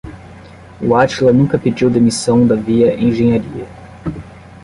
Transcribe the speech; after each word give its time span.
O 0.81 0.95
Átila 0.95 1.31
nunca 1.31 1.59
pediu 1.59 1.87
demissão 1.87 2.47
da 2.47 2.55
Via 2.55 2.99
Engenharia. 2.99 3.67